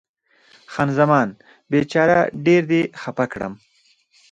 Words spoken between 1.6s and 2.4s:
بیچاره،